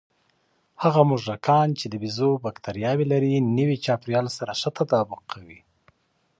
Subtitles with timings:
[0.83, 5.59] هغه موږکان چې د بیزو بکتریاوې لري، نوي چاپېریال سره ښه تطابق کوي.